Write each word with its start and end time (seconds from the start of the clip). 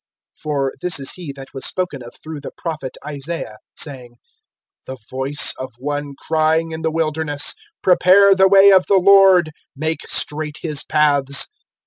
(3)For 0.43 0.71
this 0.81 0.99
is 0.99 1.11
he 1.11 1.31
that 1.33 1.53
was 1.53 1.63
spoken 1.63 2.01
of 2.01 2.15
through 2.15 2.39
the 2.39 2.49
prophet 2.57 2.97
Isaiah, 3.05 3.59
saying: 3.77 4.15
The 4.87 4.97
voice 5.11 5.53
of 5.59 5.73
one 5.77 6.15
crying 6.27 6.71
in 6.71 6.81
the 6.81 6.89
wilderness, 6.89 7.53
Prepare 7.83 8.33
the 8.33 8.47
way 8.47 8.71
of 8.71 8.87
the 8.87 8.97
Lord, 8.97 9.51
Make 9.75 10.09
straight 10.09 10.57
his 10.63 10.83
paths. 10.83 11.45